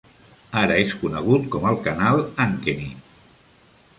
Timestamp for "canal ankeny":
1.89-2.83